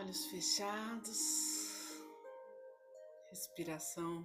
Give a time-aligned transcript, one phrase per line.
[0.00, 1.18] olhos fechados,
[3.28, 4.24] respiração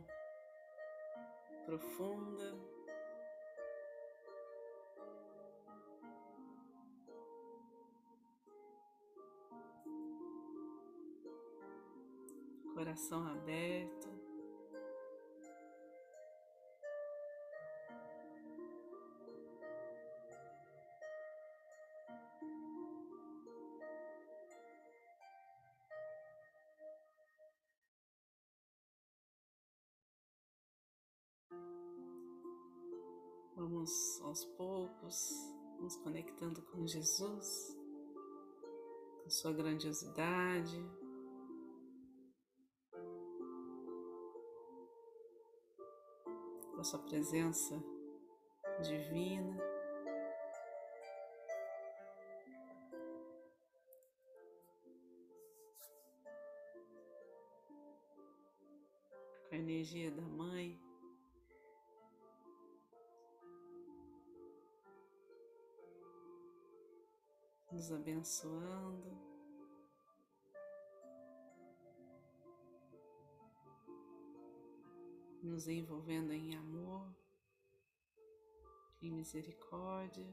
[1.65, 2.55] profunda.
[12.73, 14.04] Coração aberto.
[33.85, 35.29] Vamos aos poucos
[35.79, 37.77] nos conectando com Jesus,
[39.21, 40.83] com Sua grandiosidade,
[46.75, 47.75] com Sua presença
[48.81, 49.55] divina.
[59.47, 60.84] Com a energia da Mãe.
[67.75, 69.11] Nos abençoando.
[75.43, 77.13] Nos envolvendo em amor,
[79.01, 80.25] em misericórdia.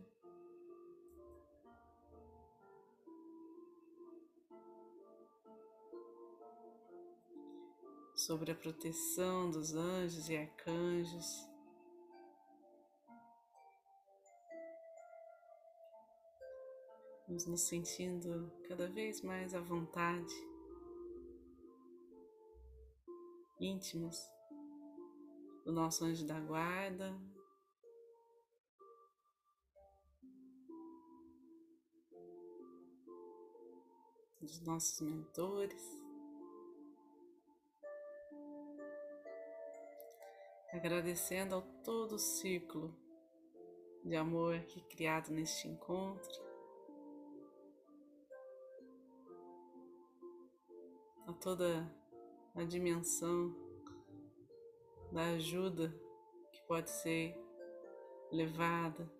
[8.15, 11.52] Sobre a proteção dos anjos e arcanjos.
[17.33, 20.35] Vamos nos sentindo cada vez mais à vontade,
[23.59, 24.19] íntimos
[25.65, 27.19] do nosso anjo da guarda.
[34.39, 35.83] Dos nossos mentores,
[40.71, 42.95] agradecendo ao todo o círculo
[44.05, 46.52] de amor que é criado neste encontro.
[51.33, 51.91] A toda
[52.55, 53.57] a dimensão
[55.11, 55.89] da ajuda
[56.53, 57.35] que pode ser
[58.31, 59.11] levada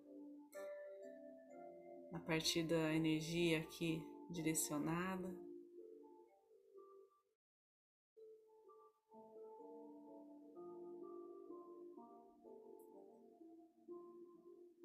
[2.11, 5.27] a partir da energia aqui direcionada.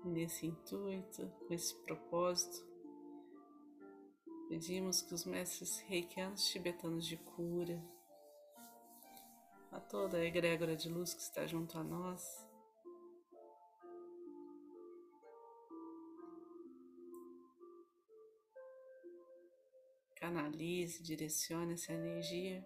[0.03, 2.68] Nesse intuito, com esse propósito,
[4.49, 7.79] Pedimos que os mestres reikianos tibetanos de cura,
[9.71, 12.49] a toda a egrégora de luz que está junto a nós,
[20.17, 22.65] canalize, direcione essa energia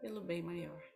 [0.00, 0.89] pelo bem maior.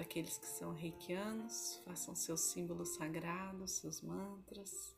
[0.00, 4.96] Para aqueles que são reikianos, façam seus símbolos sagrados, seus mantras.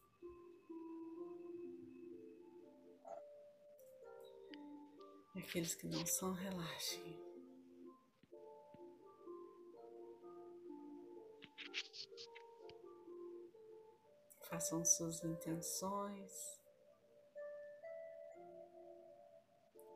[5.34, 7.20] E aqueles que não são, relaxem.
[14.48, 16.62] Façam suas intenções.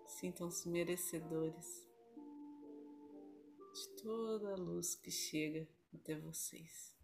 [0.09, 1.87] Sintam-se merecedores
[4.07, 6.96] toda a luz que chega até vocês.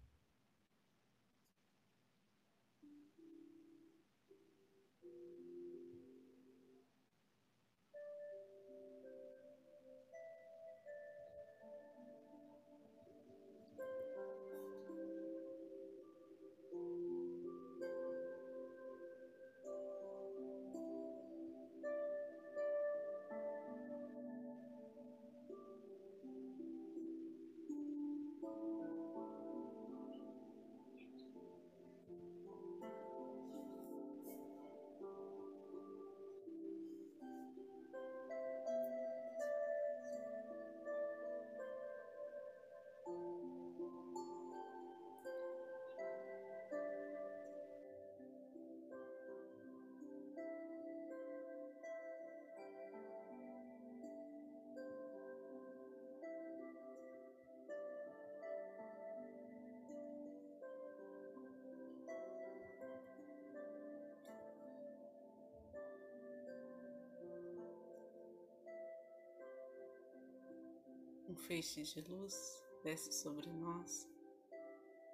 [71.33, 74.07] Um feixe de luz desce sobre nós,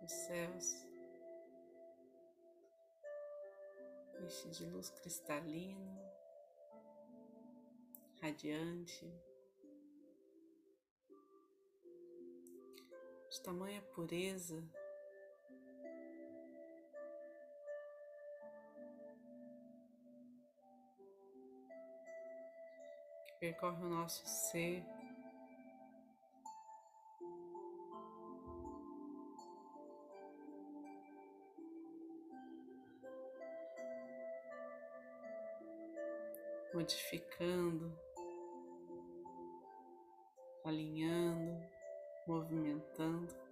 [0.02, 0.84] os céus,
[4.26, 6.12] Este de luz cristalina,
[8.20, 9.06] radiante,
[13.30, 14.60] de tamanha pureza.
[23.38, 24.97] Percorre o nosso ser.
[36.74, 37.98] Modificando,
[40.64, 41.66] alinhando,
[42.26, 43.48] movimentando.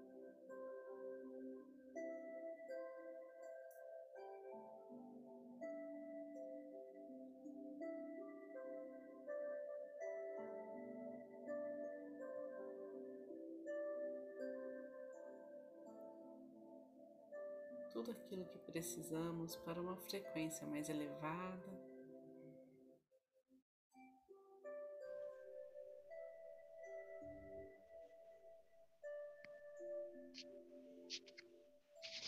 [17.97, 21.86] tudo aquilo que precisamos para uma frequência mais elevada.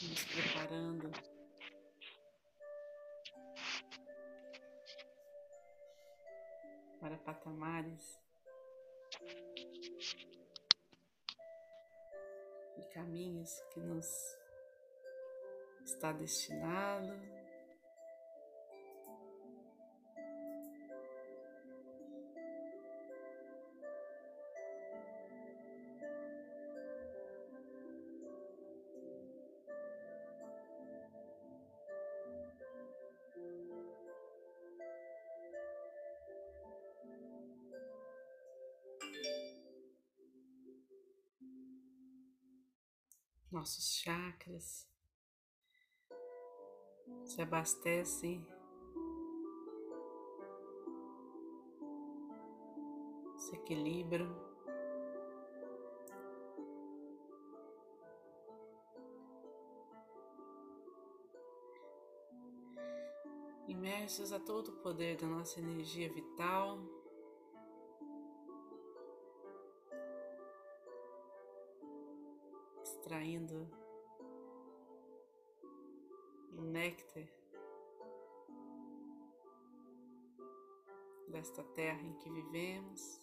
[0.08, 1.10] Nos preparando
[6.98, 8.18] para patamares
[12.78, 14.06] e caminhos que nos
[15.84, 17.37] está destinado.
[43.58, 44.88] Nossos chakras.
[47.24, 48.46] Se abastecem,
[53.36, 54.46] se equilibram.
[63.66, 66.78] Imersos a todo o poder da nossa energia vital,
[73.08, 73.66] extraindo
[76.52, 77.26] néctar
[81.28, 83.22] desta terra em que vivemos,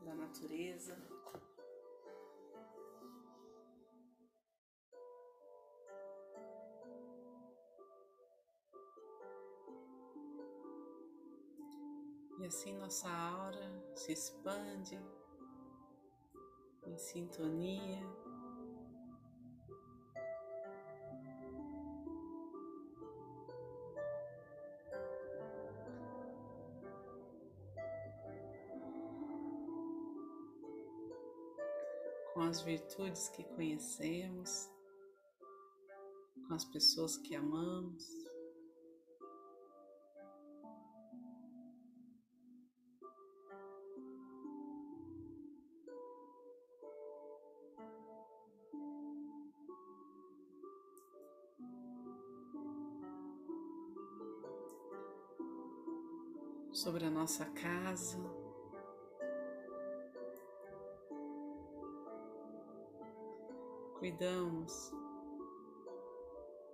[0.00, 0.98] da natureza.
[12.40, 14.98] E assim nossa aura se expande
[16.98, 18.02] sintonia
[32.38, 34.70] com as virtudes que conhecemos,
[36.46, 38.17] com as pessoas que amamos.
[56.78, 58.16] Sobre a nossa casa,
[63.98, 64.92] cuidamos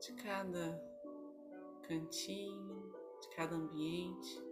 [0.03, 0.79] de cada
[1.89, 2.93] cantinho,
[3.23, 4.45] de cada ambiente.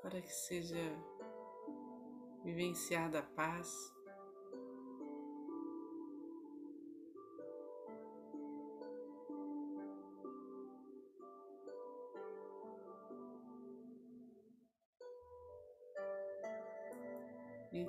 [0.00, 0.74] Para que seja
[2.42, 3.93] vivenciada a paz.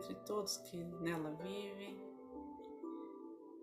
[0.06, 2.00] Entre todos que nela vivem,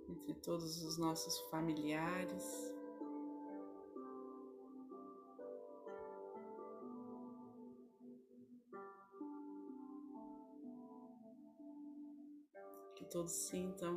[0.08, 2.74] entre todos os nossos familiares.
[12.96, 13.94] Que todos sintam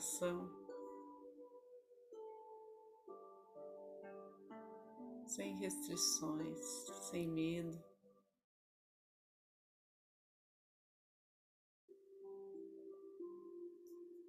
[0.00, 0.60] nosso coração
[5.26, 6.58] sem restrições,
[7.10, 7.78] sem medo.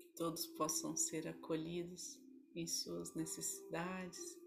[0.03, 2.19] Que todos possam ser acolhidos
[2.53, 4.37] em suas necessidades.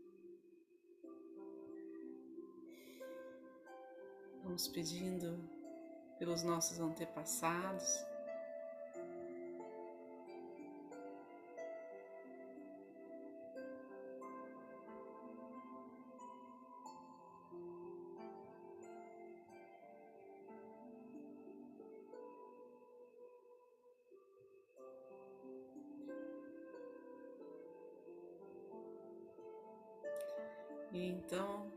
[4.43, 5.43] Vamos pedindo
[6.19, 8.14] pelos nossos antepassados.
[30.95, 31.71] E então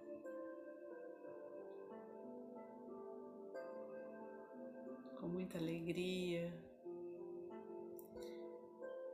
[5.20, 6.54] com muita alegria.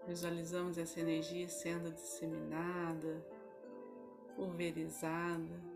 [0.06, 3.26] Visualizamos essa energia sendo disseminada,
[4.36, 5.73] pulverizada.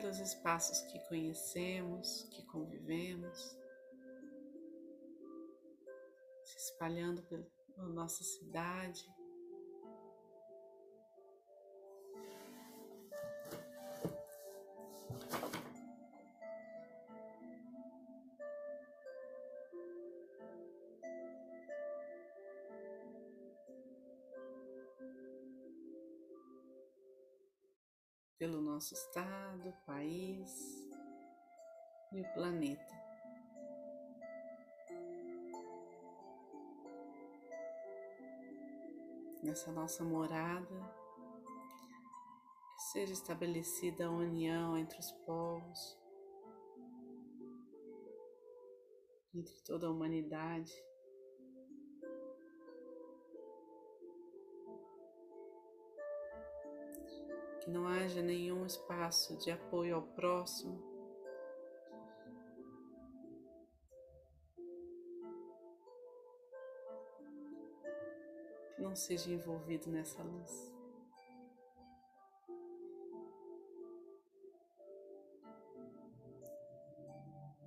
[0.00, 3.58] Pelos espaços que conhecemos, que convivemos,
[6.44, 7.44] se espalhando pelo
[7.76, 9.04] na nossa cidade.
[28.88, 30.86] Nosso estado, país
[32.12, 32.96] e o planeta.
[39.40, 40.94] nessa nossa morada,
[42.92, 45.98] seja estabelecida a união entre os povos,
[49.32, 50.72] entre toda a humanidade.
[57.60, 60.88] Que não haja nenhum espaço de apoio ao próximo
[68.88, 70.72] não seja envolvido nessa luz.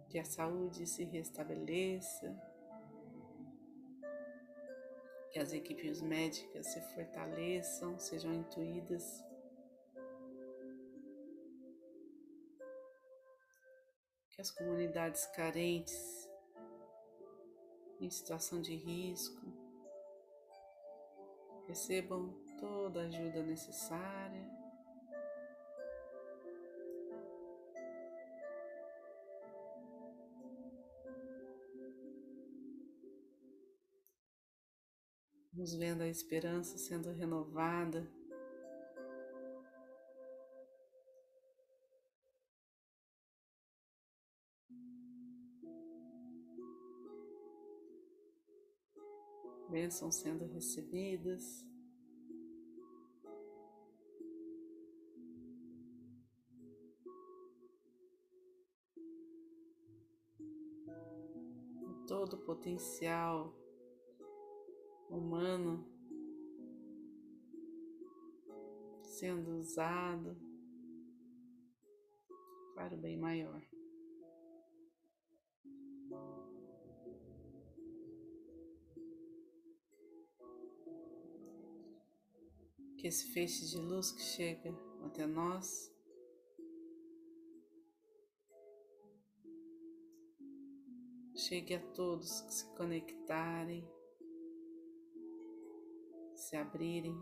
[0.10, 2.36] Que a saúde se restabeleça,
[5.30, 9.24] que as equipes médicas se fortaleçam, sejam intuídas.
[14.42, 16.28] Que as comunidades carentes,
[18.00, 19.40] em situação de risco,
[21.68, 24.50] recebam toda a ajuda necessária.
[35.54, 38.10] Vamos vendo a esperança sendo renovada.
[49.82, 51.66] Bênçãos sendo recebidas.
[62.08, 63.56] Todo o potencial
[65.10, 65.84] humano
[69.04, 70.38] sendo usado
[72.76, 73.64] para o bem maior.
[83.02, 84.72] Que esse feixe de luz que chega
[85.04, 85.92] até nós
[91.36, 93.84] chegue a todos que se conectarem,
[96.36, 97.18] se abrirem.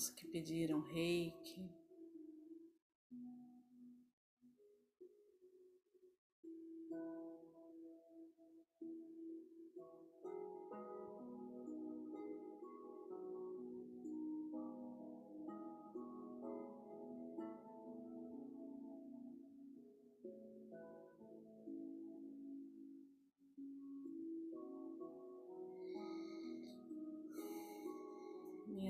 [0.00, 1.68] Todos que pediram reiki.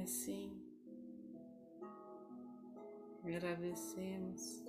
[0.02, 0.59] Assim
[3.30, 4.64] Agradecemos.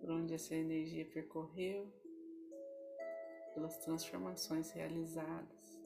[0.00, 1.92] Por onde essa energia percorreu,
[3.52, 5.78] pelas transformações realizadas.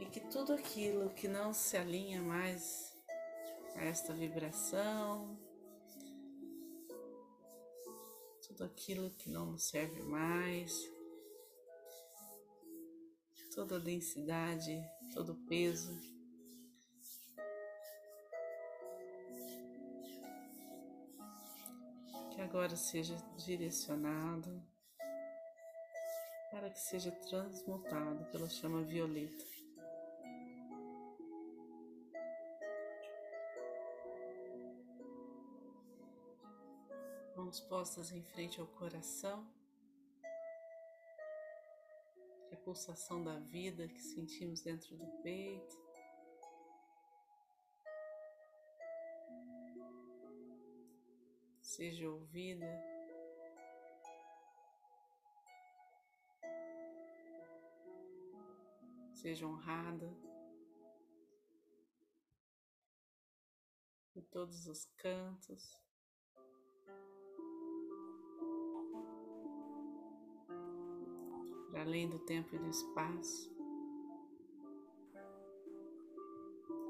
[0.00, 2.96] E que tudo aquilo que não se alinha mais
[3.74, 5.45] a esta vibração,
[8.56, 10.72] tudo aquilo que não nos serve mais,
[13.54, 14.82] toda a densidade,
[15.12, 15.94] todo o peso.
[22.30, 24.62] Que agora seja direcionado
[26.50, 29.55] para que seja transmutado pela chama violeta.
[37.46, 39.48] Mãos postas em frente ao coração.
[42.64, 45.76] pulsação da vida que sentimos dentro do peito.
[51.60, 52.66] Seja ouvida.
[59.12, 60.12] Seja honrada
[64.16, 65.85] em todos os cantos.
[71.76, 73.54] Para além do tempo e do espaço.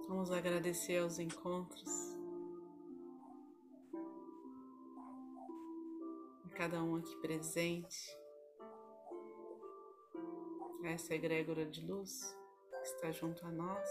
[0.07, 1.91] Vamos agradecer aos encontros,
[6.45, 8.17] a cada um aqui presente,
[10.85, 12.39] a essa egrégora de luz
[12.71, 13.91] que está junto a nós.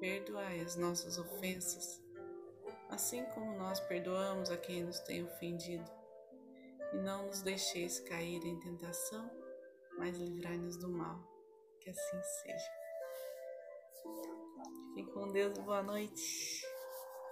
[0.00, 2.02] perdoai as nossas ofensas,
[2.90, 5.90] assim como nós perdoamos a quem nos tem ofendido.
[6.92, 9.30] E não nos deixeis cair em tentação,
[9.98, 11.20] mas livrai-nos do mal.
[11.80, 12.70] Que assim seja.
[14.94, 16.75] Fiquem com Deus, boa noite.